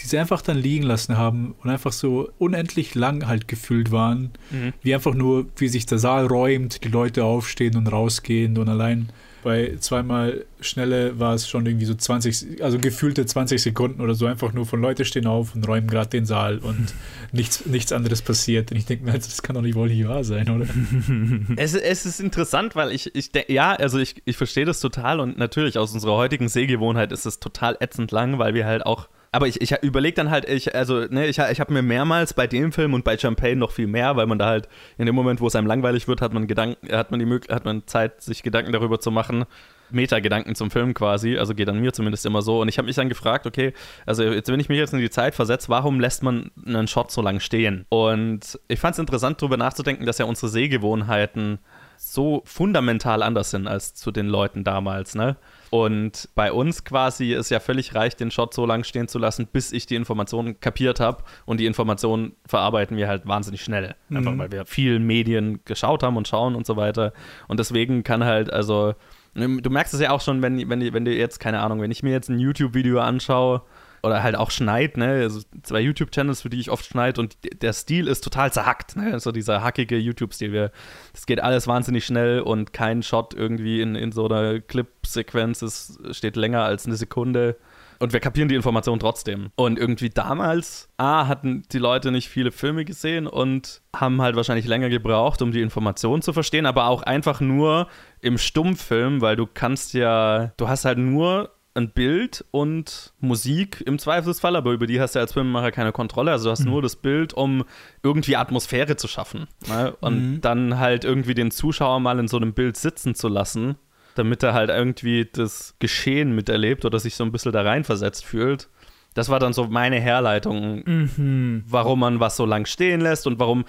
[0.00, 4.30] die sie einfach dann liegen lassen haben und einfach so unendlich lang halt gefühlt waren,
[4.50, 4.72] Mhm.
[4.82, 9.08] wie einfach nur, wie sich der Saal räumt, die Leute aufstehen und rausgehen und allein
[9.44, 14.26] bei zweimal Schnelle war es schon irgendwie so 20, also gefühlte 20 Sekunden oder so,
[14.26, 16.94] einfach nur von Leute stehen auf und räumen gerade den Saal und
[17.32, 18.70] nichts, nichts anderes passiert.
[18.72, 20.66] Und ich denke mir, halt, das kann doch nicht wohl nicht wahr sein, oder?
[21.56, 25.20] Es, es ist interessant, weil ich, ich de- ja, also ich, ich verstehe das total
[25.20, 29.08] und natürlich aus unserer heutigen Sehgewohnheit ist es total ätzend lang, weil wir halt auch.
[29.30, 32.46] Aber ich, ich überlege dann halt, ich, also, ne, ich, ich habe mir mehrmals bei
[32.46, 35.40] dem Film und bei Champagne noch viel mehr, weil man da halt in dem Moment,
[35.40, 38.22] wo es einem langweilig wird, hat man Gedanken, hat man die Möglichkeit, hat man Zeit,
[38.22, 39.44] sich Gedanken darüber zu machen.
[39.90, 42.60] Meta-Gedanken zum Film quasi, also geht an mir zumindest immer so.
[42.60, 43.72] Und ich habe mich dann gefragt, okay,
[44.06, 47.10] also jetzt, wenn ich mich jetzt in die Zeit versetze, warum lässt man einen Shot
[47.10, 47.86] so lang stehen?
[47.88, 51.58] Und ich fand es interessant, darüber nachzudenken, dass ja unsere Sehgewohnheiten
[51.96, 55.36] so fundamental anders sind als zu den Leuten damals, ne?
[55.70, 59.46] Und bei uns quasi ist ja völlig reich, den Shot so lang stehen zu lassen,
[59.52, 61.22] bis ich die Informationen kapiert habe.
[61.44, 63.94] Und die Informationen verarbeiten wir halt wahnsinnig schnell.
[64.10, 64.38] Einfach Mhm.
[64.38, 67.12] weil wir viel Medien geschaut haben und schauen und so weiter.
[67.48, 68.94] Und deswegen kann halt, also,
[69.34, 72.02] du merkst es ja auch schon, wenn, wenn, wenn du jetzt, keine Ahnung, wenn ich
[72.02, 73.62] mir jetzt ein YouTube-Video anschaue,
[74.02, 75.22] oder halt auch schneid, ne?
[75.22, 79.18] Also zwei YouTube-Channels, für die ich oft schneid und der Stil ist total zerhackt, ne?
[79.20, 80.70] So dieser hackige YouTube-Stil.
[81.12, 86.36] Das geht alles wahnsinnig schnell und kein Shot irgendwie in, in so einer Clip-Sequenz steht
[86.36, 87.56] länger als eine Sekunde.
[88.00, 89.50] Und wir kapieren die Information trotzdem.
[89.56, 94.66] Und irgendwie damals, A, hatten die Leute nicht viele Filme gesehen und haben halt wahrscheinlich
[94.66, 97.88] länger gebraucht, um die Information zu verstehen, aber auch einfach nur
[98.20, 103.98] im Stummfilm, weil du kannst ja, du hast halt nur ein Bild und Musik im
[103.98, 106.32] Zweifelsfall, aber über die hast du als Filmemacher keine Kontrolle.
[106.32, 107.64] Also du hast nur das Bild, um
[108.02, 109.46] irgendwie Atmosphäre zu schaffen.
[109.66, 109.96] Ne?
[110.00, 110.40] Und Mhm.
[110.42, 113.76] dann halt irgendwie den Zuschauer mal in so einem Bild sitzen zu lassen,
[114.14, 118.68] damit er halt irgendwie das Geschehen miterlebt oder sich so ein bisschen da reinversetzt fühlt.
[119.14, 121.64] Das war dann so meine Herleitung, Mhm.
[121.66, 123.64] warum man was so lang stehen lässt und warum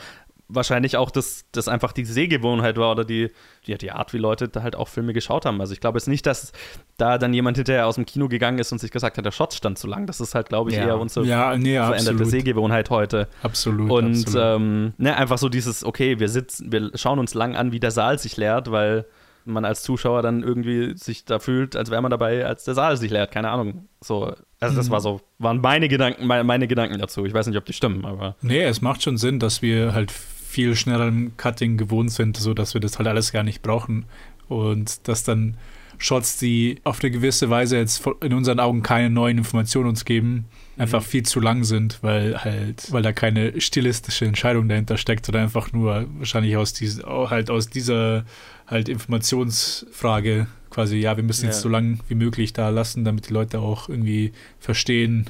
[0.49, 3.29] wahrscheinlich auch das, das einfach die Sehgewohnheit war oder die,
[3.67, 5.62] die, die Art, wie Leute da halt auch Filme geschaut haben.
[5.62, 6.51] Also ich glaube jetzt nicht, dass
[6.97, 9.53] da dann jemand hinterher aus dem Kino gegangen ist und sich gesagt hat, der Shot
[9.53, 10.07] stand zu lang.
[10.07, 10.88] Das ist halt, glaube ich, Ja.
[10.88, 12.27] eher unsere Ja, nee, veränderte absolut.
[12.27, 13.27] Sehgewohnheit heute.
[13.43, 13.91] Absolut.
[13.91, 14.43] Und absolut.
[14.62, 17.91] ähm, ne, einfach so dieses, okay, wir sitzen, wir schauen uns lang an, wie der
[17.91, 19.05] Saal sich leert, weil
[19.45, 22.97] man als Zuschauer dann irgendwie sich da fühlt, als wäre man dabei, als der Saal
[22.97, 23.31] sich leert.
[23.31, 23.88] Keine Ahnung.
[24.01, 27.25] So, also das war so, waren meine Gedanken, meine, meine Gedanken dazu.
[27.25, 28.35] Ich weiß nicht, ob die stimmen, aber.
[28.41, 30.12] Nee, es macht schon Sinn, dass wir halt
[30.49, 34.05] viel schneller im Cutting gewohnt sind, so dass wir das halt alles gar nicht brauchen
[34.47, 35.57] und dass dann
[36.01, 40.45] Shots, die auf eine gewisse Weise jetzt in unseren Augen keine neuen Informationen uns geben,
[40.77, 45.41] einfach viel zu lang sind, weil halt, weil da keine stilistische Entscheidung dahinter steckt oder
[45.41, 48.23] einfach nur wahrscheinlich aus diesen, halt aus dieser
[48.65, 51.62] halt Informationsfrage quasi, ja, wir müssen jetzt Ja.
[51.63, 55.25] so lang wie möglich da lassen, damit die Leute auch irgendwie verstehen,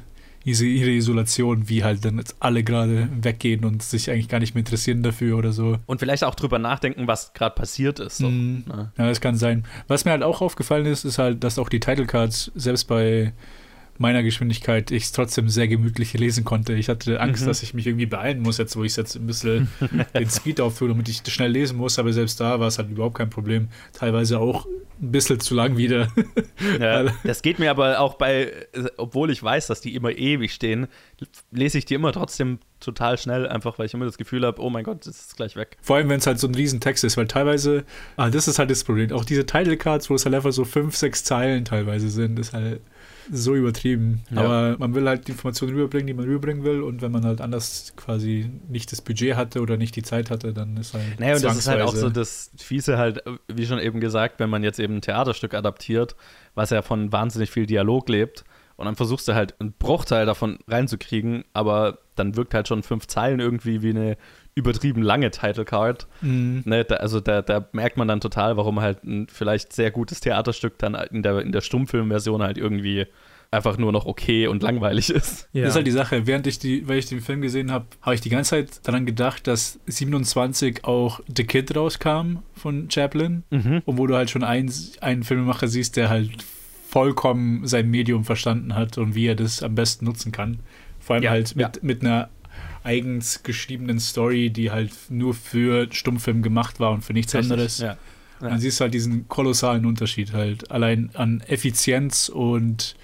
[0.46, 4.56] diese, ihre Isolation, wie halt dann jetzt alle gerade weggehen und sich eigentlich gar nicht
[4.56, 5.78] mehr interessieren dafür oder so.
[5.86, 8.18] Und vielleicht auch drüber nachdenken, was gerade passiert ist.
[8.18, 8.30] So.
[8.30, 8.92] Ne?
[8.98, 9.66] Ja, das kann sein.
[9.88, 13.34] Was mir halt auch aufgefallen ist, ist halt, dass auch die Title Cards selbst bei
[14.00, 16.74] meiner Geschwindigkeit ich es trotzdem sehr gemütlich lesen konnte.
[16.74, 17.48] Ich hatte Angst, Mhm.
[17.48, 19.68] dass ich mich irgendwie beeilen muss, jetzt wo ich jetzt ein bisschen
[20.18, 23.18] den Speed aufführe, damit ich schnell lesen muss, aber selbst da war es halt überhaupt
[23.18, 23.68] kein Problem.
[23.94, 24.66] Teilweise auch
[25.02, 26.08] ein bisschen zu lang wieder.
[26.80, 28.52] Ja, das geht mir aber auch bei,
[28.98, 30.88] obwohl ich weiß, dass die immer ewig stehen,
[31.52, 34.70] lese ich die immer trotzdem total schnell, einfach weil ich immer das Gefühl habe, oh
[34.70, 35.78] mein Gott, das ist gleich weg.
[35.82, 37.84] Vor allem, wenn es halt so ein Riesentext ist, weil teilweise,
[38.16, 39.12] ah, das ist halt das Problem.
[39.12, 42.54] Auch diese Title Cards, wo es halt einfach so fünf, sechs Zeilen teilweise sind, ist
[42.54, 42.80] halt
[43.32, 44.22] so übertrieben.
[44.32, 44.42] Ja.
[44.42, 46.82] Aber man will halt die Informationen rüberbringen, die man rüberbringen will.
[46.82, 50.54] Und wenn man halt anders quasi nicht das Budget hatte oder nicht die Zeit hatte,
[50.54, 51.20] dann ist halt.
[51.20, 54.50] Naja, und das ist halt auch so das Fiese halt, wie schon eben gesagt, wenn
[54.50, 56.16] man jetzt eben ein Theaterstück adaptiert,
[56.56, 58.44] was ja von wahnsinnig viel Dialog lebt,
[58.80, 63.08] und dann versuchst du halt einen Bruchteil davon reinzukriegen, aber dann wirkt halt schon fünf
[63.08, 64.18] Zeilen irgendwie wie eine
[64.56, 66.08] übertrieben lange Title Card.
[66.22, 66.64] Mhm.
[66.66, 70.20] Ne, da, also da, da merkt man dann total, warum halt ein vielleicht sehr gutes
[70.20, 73.08] Theaterstück dann in der, in der Stummfilmversion halt irgendwie
[73.52, 75.50] einfach nur noch okay und langweilig ist.
[75.54, 75.64] Ja.
[75.64, 76.28] Das ist halt die Sache.
[76.28, 79.06] Während ich, die, weil ich den Film gesehen habe, habe ich die ganze Zeit daran
[79.06, 83.44] gedacht, dass 27 auch The Kid rauskam von Chaplin.
[83.50, 83.82] Mhm.
[83.86, 86.32] Und wo du halt schon einen, einen Filmemacher siehst, der halt
[86.88, 90.60] vollkommen sein Medium verstanden hat und wie er das am besten nutzen kann.
[91.00, 92.30] Vor allem Ja, halt mit, mit einer
[92.84, 97.80] eigens geschriebenen Story, die halt nur für Stummfilm gemacht war und für nichts anderes.
[97.80, 97.98] Ja.
[98.42, 98.50] Ja.
[98.50, 100.72] Dann siehst du halt diesen kolossalen Unterschied halt.
[100.72, 102.96] Allein an Effizienz und,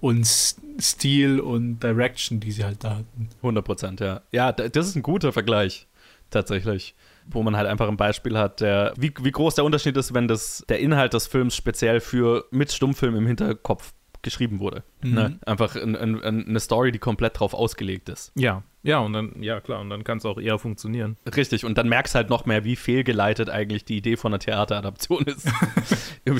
[0.00, 3.28] und Stil und Direction, die sie halt da hatten.
[3.38, 4.20] 100 Prozent, ja.
[4.32, 5.86] Ja, das ist ein guter Vergleich,
[6.30, 6.94] tatsächlich.
[7.26, 10.26] Wo man halt einfach ein Beispiel hat, der, wie, wie groß der Unterschied ist, wenn
[10.26, 14.82] das, der Inhalt des Films speziell für mit Stummfilm im Hinterkopf geschrieben wurde.
[15.02, 15.14] Mhm.
[15.14, 15.38] Ne?
[15.46, 18.32] Einfach ein, ein, ein, eine Story, die komplett drauf ausgelegt ist.
[18.34, 21.16] Ja, ja, und dann, ja klar, und dann kann es auch eher funktionieren.
[21.36, 25.22] Richtig, und dann merkst halt noch mehr, wie fehlgeleitet eigentlich die Idee von einer Theateradaption
[25.24, 25.48] ist
[26.24, 26.38] Im,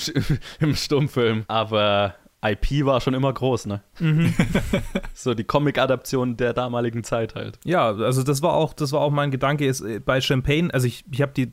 [0.60, 1.44] im Stummfilm.
[1.48, 3.82] Aber IP war schon immer groß, ne?
[5.14, 7.58] so die Comic-Adaption der damaligen Zeit halt.
[7.64, 10.86] Ja, also das war auch, das war auch mein Gedanke ist äh, bei Champagne, also
[10.86, 11.52] ich, ich habe die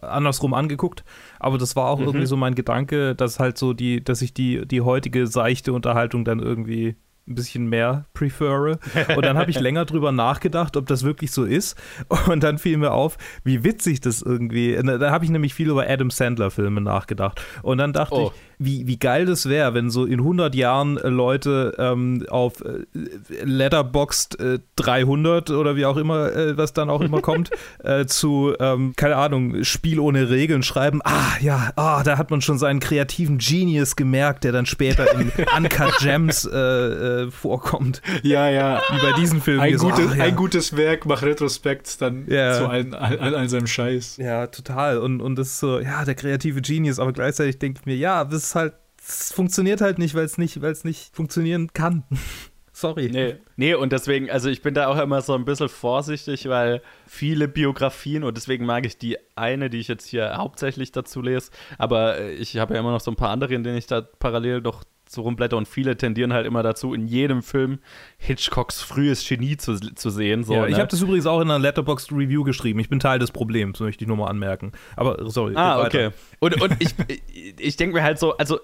[0.00, 1.04] andersrum angeguckt,
[1.38, 2.06] aber das war auch Mhm.
[2.06, 6.24] irgendwie so mein Gedanke, dass halt so die, dass ich die, die heutige seichte Unterhaltung
[6.24, 6.96] dann irgendwie
[7.28, 8.78] ein bisschen mehr prefere.
[9.16, 11.76] Und dann habe ich länger drüber nachgedacht, ob das wirklich so ist.
[12.28, 14.74] Und dann fiel mir auf, wie witzig das irgendwie.
[14.82, 17.40] Da habe ich nämlich viel über Adam Sandler-Filme nachgedacht.
[17.62, 18.32] Und dann dachte Oh.
[18.34, 22.60] ich, wie, wie geil das wäre, wenn so in 100 Jahren äh, Leute ähm, auf
[22.60, 22.84] äh,
[23.44, 27.50] Letterboxd äh, 300 oder wie auch immer, äh, was dann auch immer kommt,
[27.84, 31.00] äh, zu, ähm, keine Ahnung, Spiel ohne Regeln schreiben.
[31.04, 35.30] Ah, ja, ah, da hat man schon seinen kreativen Genius gemerkt, der dann später in
[35.56, 36.48] Uncut Gems
[37.30, 38.02] vorkommt.
[38.22, 38.82] Ja, ja.
[38.90, 39.60] Wie bei diesen Filmen.
[39.60, 40.24] Ein, so, gutes, ah, ja.
[40.24, 42.54] ein gutes Werk macht Retrospekt dann Ja.
[42.54, 44.16] zu allen, all, all, all seinem Scheiß.
[44.18, 44.98] Ja, total.
[44.98, 48.24] Und, und das ist so, ja, der kreative Genius, aber gleichzeitig denke ich mir, ja,
[48.24, 52.04] das ist halt, es funktioniert halt nicht, weil es nicht, weil es nicht funktionieren kann.
[52.72, 53.10] Sorry.
[53.10, 53.34] Nee.
[53.56, 57.48] nee, und deswegen, also ich bin da auch immer so ein bisschen vorsichtig, weil viele
[57.48, 62.18] Biografien, und deswegen mag ich die eine, die ich jetzt hier hauptsächlich dazu lese, aber
[62.18, 64.60] äh, ich habe ja immer noch so ein paar andere, in denen ich da parallel
[64.60, 67.78] noch so rumblätter und viele tendieren halt immer dazu, in jedem Film
[68.18, 70.44] Hitchcocks frühes Genie zu, zu sehen.
[70.44, 70.78] So, ja, ich ne?
[70.78, 72.78] habe das übrigens auch in einer Letterboxd Review geschrieben.
[72.80, 74.72] Ich bin Teil des Problems, möchte ich nur mal anmecken.
[74.96, 75.54] Aber sorry.
[75.56, 76.10] Ah, okay.
[76.40, 77.22] Und, und ich, ich,
[77.58, 78.60] ich denke mir halt so, also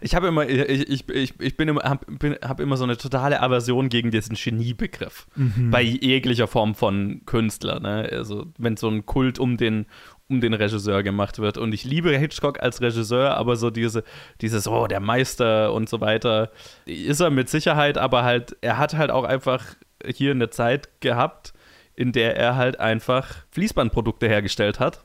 [0.00, 2.96] ich habe immer, ich, ich, ich, ich bin immer, hab, bin, hab immer so eine
[2.96, 5.26] totale Aversion gegen diesen Geniebegriff.
[5.70, 8.08] Bei jeglicher Form von Künstler, ne?
[8.10, 9.86] Also wenn so ein Kult um den,
[10.30, 11.58] um den Regisseur gemacht wird.
[11.58, 14.04] Und ich liebe Hitchcock als Regisseur, aber so diese,
[14.40, 16.50] dieses, oh, der Meister und so weiter,
[16.86, 19.64] ist er mit Sicherheit, aber halt, er hat halt auch einfach
[20.06, 21.52] hier eine Zeit gehabt,
[21.96, 25.04] in der er halt einfach Fließbandprodukte hergestellt hat.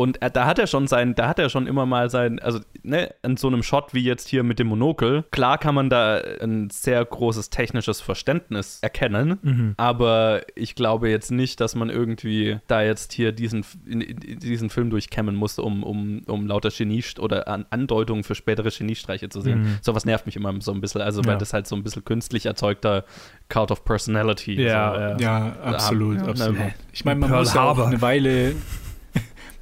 [0.00, 2.60] Und er, da hat er schon sein, da hat er schon immer mal sein, also
[2.84, 6.18] ne, in so einem Shot wie jetzt hier mit dem Monokel, klar kann man da
[6.40, 12.80] ein sehr großes technisches Verständnis erkennen, aber ich glaube jetzt nicht, dass man irgendwie da
[12.82, 17.48] jetzt hier diesen, in, in diesen Film durchkämmen muss, um, um, um lauter Genie oder
[17.48, 19.78] an Andeutungen für spätere Geniestreiche zu sehen.
[19.82, 21.38] Sowas nervt mich immer so ein bisschen, also weil Ja.
[21.38, 23.04] das halt so ein bisschen künstlich erzeugter
[23.48, 24.62] Cult of Personality.
[24.62, 25.24] Ja, so.
[25.24, 25.38] ja.
[25.48, 26.58] Ja, absolut, Ja, absolut.
[26.58, 26.74] ne.
[26.92, 27.86] Ich meine, man Pearl muss auch Harbor.
[27.88, 28.54] eine Weile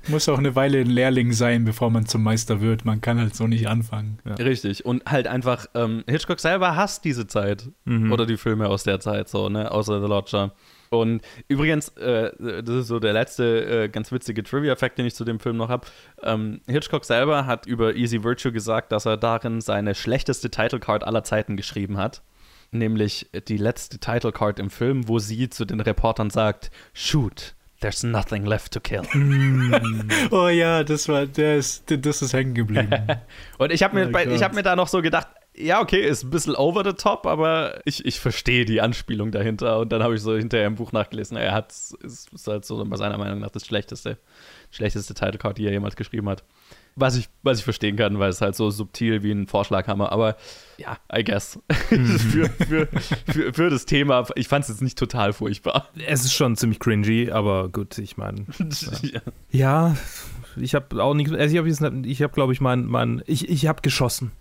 [0.09, 2.85] muss auch eine Weile ein Lehrling sein, bevor man zum Meister wird.
[2.85, 4.19] Man kann halt so nicht anfangen.
[4.39, 4.85] Richtig.
[4.85, 7.69] Und halt einfach, ähm, Hitchcock selber hasst diese Zeit.
[7.85, 8.13] Mhm.
[8.13, 9.71] Oder die Filme aus der Zeit, so, ne?
[9.71, 10.53] Außer The Lodger.
[10.91, 12.31] Und übrigens, äh,
[12.63, 15.69] das ist so der letzte äh, ganz witzige Trivia-Fact, den ich zu dem Film noch
[15.69, 15.87] habe.
[16.23, 21.25] Ähm, Hitchcock selber hat über Easy Virtue gesagt, dass er darin seine schlechteste Titlecard aller
[21.25, 22.23] Zeiten geschrieben hat.
[22.73, 28.45] Nämlich die letzte Titlecard im Film, wo sie zu den Reportern sagt: Shoot, there's nothing
[28.47, 29.03] left to kill.
[30.31, 32.91] Oh ja, das war, der ist, das ist hängen geblieben.
[33.59, 34.35] Und ich habe mir, Oh bei- Gott.
[34.35, 37.27] ich hab mir da noch so gedacht, ja, okay, ist ein bisschen over the top,
[37.27, 39.79] aber ich, ich verstehe die Anspielung dahinter.
[39.79, 41.97] Und dann habe ich so hinterher im Buch nachgelesen, er hat, ist,
[42.33, 44.19] ist halt so seiner Meinung nach das schlechteste,
[44.71, 46.45] schlechteste Title Card, die er jemals geschrieben hat.
[46.99, 50.37] Was ich, was ich verstehen kann, weil es halt so subtil wie ein Vorschlaghammer, aber
[50.79, 51.59] ja, I guess.
[51.71, 52.89] für, für,
[53.27, 55.89] für, für, das Thema, ich fand es jetzt nicht total furchtbar.
[56.07, 58.47] Es ist schon ziemlich cringy, aber gut, ich meine.
[59.03, 59.21] ja.
[59.51, 59.97] ja,
[60.57, 63.67] ich habe auch nicht, also ich habe, ich habe, glaube ich, mein, mein, ich, ich
[63.67, 64.33] habe geschossen.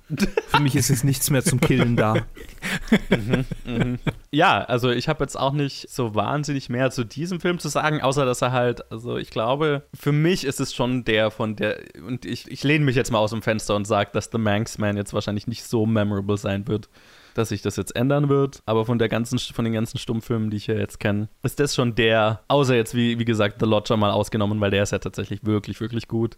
[0.47, 2.15] Für mich ist jetzt nichts mehr zum Killen da.
[3.10, 3.97] mhm, mh.
[4.32, 8.01] Ja, also ich habe jetzt auch nicht so wahnsinnig mehr zu diesem Film zu sagen,
[8.01, 11.80] außer dass er halt, also ich glaube, für mich ist es schon der von der,
[12.06, 14.78] und ich, ich lehne mich jetzt mal aus dem Fenster und sage, dass The Manx
[14.78, 16.89] Man jetzt wahrscheinlich nicht so memorable sein wird
[17.36, 18.63] dass sich das jetzt ändern wird.
[18.65, 21.76] Aber von der ganzen, von den ganzen Stummfilmen, die ich hier jetzt kenne, ist das
[21.76, 25.00] schon der, außer jetzt wie, wie gesagt The Lodger mal ausgenommen, weil der ist ja
[25.00, 26.38] tatsächlich wirklich, wirklich gut.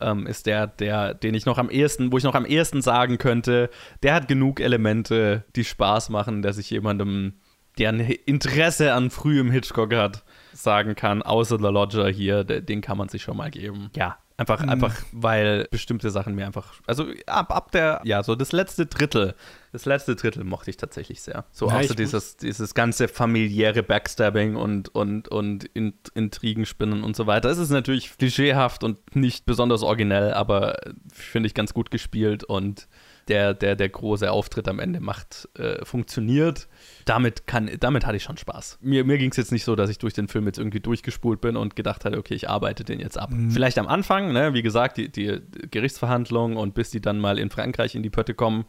[0.00, 3.18] Ähm, ist der, der, den ich noch am ehesten, wo ich noch am ehesten sagen
[3.18, 3.70] könnte,
[4.02, 7.34] der hat genug Elemente, die Spaß machen, dass ich jemandem,
[7.78, 12.98] der ein Interesse an frühem Hitchcock hat, sagen kann, außer The Lodger hier, den kann
[12.98, 13.90] man sich schon mal geben.
[13.96, 14.68] Ja, Einfach, mhm.
[14.68, 19.34] einfach, weil bestimmte Sachen mir einfach, also ab, ab der, ja, so das letzte Drittel,
[19.72, 21.46] das letzte Drittel mochte ich tatsächlich sehr.
[21.52, 27.48] So ja, so dieses, dieses ganze familiäre Backstabbing und, und, und Intrigenspinnen und so weiter.
[27.48, 30.76] Es ist natürlich klischeehaft und nicht besonders originell, aber
[31.10, 32.88] finde ich ganz gut gespielt und
[33.28, 36.68] der, der, der große Auftritt am Ende macht, äh, funktioniert.
[37.04, 38.78] Damit, kann, damit hatte ich schon Spaß.
[38.80, 41.40] Mir, mir ging es jetzt nicht so, dass ich durch den Film jetzt irgendwie durchgespult
[41.40, 43.30] bin und gedacht hatte, okay, ich arbeite den jetzt ab.
[43.30, 43.50] Mhm.
[43.50, 47.50] Vielleicht am Anfang, ne, wie gesagt, die, die Gerichtsverhandlungen und bis die dann mal in
[47.50, 48.64] Frankreich in die Pötte kommen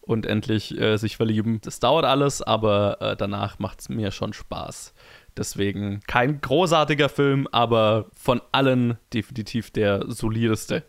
[0.00, 1.60] und endlich äh, sich verlieben.
[1.62, 4.94] Das dauert alles, aber äh, danach macht es mir schon Spaß.
[5.36, 10.82] Deswegen kein großartiger Film, aber von allen definitiv der solideste.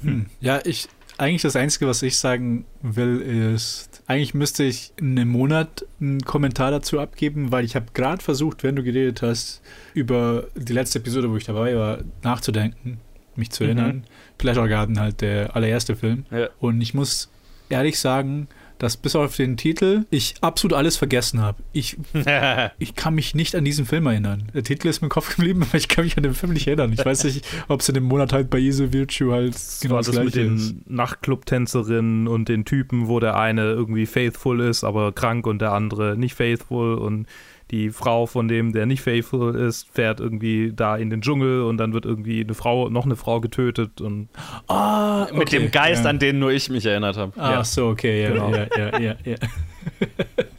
[0.00, 0.26] hm.
[0.40, 5.30] Ja, ich, eigentlich das Einzige, was ich sagen will, ist, eigentlich müsste ich in einem
[5.30, 9.62] Monat einen Kommentar dazu abgeben, weil ich habe gerade versucht, wenn du geredet hast,
[9.94, 12.98] über die letzte Episode, wo ich dabei war, nachzudenken,
[13.36, 13.96] mich zu erinnern.
[13.96, 14.02] Mhm.
[14.38, 16.26] Pleasure Garden halt der allererste Film.
[16.30, 16.48] Ja.
[16.58, 17.30] Und ich muss
[17.68, 21.62] ehrlich sagen, dass bis auf den Titel ich absolut alles vergessen habe.
[21.72, 21.96] Ich,
[22.78, 24.50] ich kann mich nicht an diesen Film erinnern.
[24.54, 26.66] Der Titel ist mir im Kopf geblieben, aber ich kann mich an den Film nicht
[26.66, 26.92] erinnern.
[26.92, 30.06] Ich weiß nicht, ob es in dem Monat halt bei Easy Virtue halt genau das,
[30.06, 35.46] das mit den Nachtclub-Tänzerinnen und den Typen, wo der eine irgendwie faithful ist, aber krank
[35.46, 37.26] und der andere nicht faithful und
[37.74, 41.76] die Frau von dem, der nicht faithful ist, fährt irgendwie da in den Dschungel und
[41.78, 44.28] dann wird irgendwie eine Frau, noch eine Frau getötet und
[44.68, 46.10] ah, okay, mit dem Geist, ja.
[46.10, 47.32] an den nur ich mich erinnert habe.
[47.36, 47.64] Ah, ja.
[47.64, 48.50] so, okay, ja, genau.
[48.50, 49.36] ja, ja, ja, ja.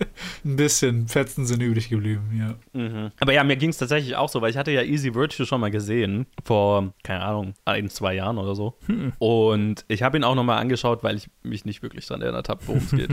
[0.46, 2.80] Ein bisschen Fetzen sind übrig geblieben, ja.
[2.80, 3.12] Mhm.
[3.20, 5.60] Aber ja, mir ging es tatsächlich auch so, weil ich hatte ja Easy Virtue schon
[5.60, 8.78] mal gesehen, vor, keine Ahnung, ein, zwei Jahren oder so.
[8.86, 9.14] Hm.
[9.18, 12.62] Und ich habe ihn auch nochmal angeschaut, weil ich mich nicht wirklich daran erinnert habe,
[12.68, 13.10] worum es geht.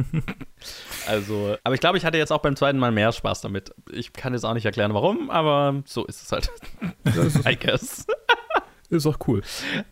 [1.07, 3.75] also, aber ich glaube, ich hatte jetzt auch beim zweiten Mal mehr Spaß damit.
[3.91, 6.51] Ich kann jetzt auch nicht erklären, warum, aber so ist es halt.
[7.49, 8.07] I guess.
[8.93, 9.41] Ist auch cool.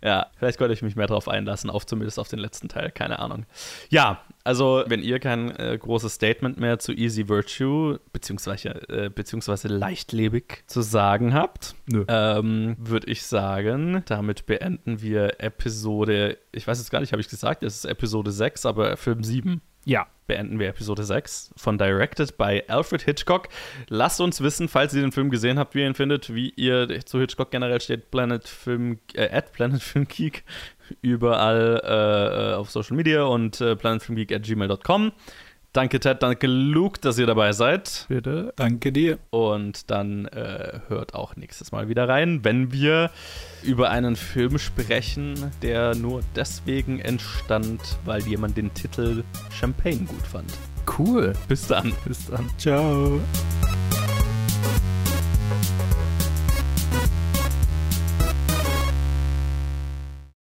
[0.04, 3.18] Ja, vielleicht könnte ich mich mehr darauf einlassen, auf zumindest auf den letzten Teil, keine
[3.18, 3.46] Ahnung.
[3.88, 9.68] Ja, also wenn ihr kein äh, großes Statement mehr zu Easy Virtue, beziehungsweise, äh, beziehungsweise
[9.68, 11.76] leichtlebig zu sagen habt,
[12.08, 17.28] ähm, würde ich sagen, damit beenden wir Episode, ich weiß jetzt gar nicht, habe ich
[17.30, 19.62] gesagt, es ist Episode 6, aber Film 7.
[19.84, 23.48] Ja, beenden wir Episode 6 von Directed by Alfred Hitchcock.
[23.88, 27.04] Lasst uns wissen, falls ihr den Film gesehen habt, wie ihr ihn findet, wie ihr
[27.04, 28.10] zu Hitchcock generell steht.
[28.10, 30.44] Planet Film, äh, at Planet Film Geek
[31.02, 35.12] überall äh, auf Social Media und äh, planetfilmgeek at gmail.com.
[35.72, 38.06] Danke Ted, danke Luke, dass ihr dabei seid.
[38.09, 38.52] Bitte.
[38.56, 39.18] Danke dir.
[39.30, 43.11] Und dann äh, hört auch nächstes Mal wieder rein, wenn wir
[43.62, 50.52] über einen Film sprechen, der nur deswegen entstand, weil jemand den Titel Champagne gut fand.
[50.98, 51.35] Cool.
[51.46, 51.92] Bis dann.
[52.04, 52.50] Bis dann.
[52.59, 53.20] Ciao.